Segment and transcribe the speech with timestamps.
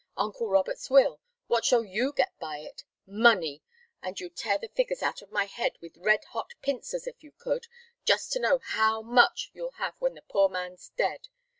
[0.17, 2.83] Uncle Robert's will what shall you get by it?
[3.05, 3.61] Money
[4.01, 7.31] and you'd tear the figures out of my head with red hot pincers if you
[7.31, 7.67] could
[8.03, 11.27] just to know how much you'll have when the poor man's dead.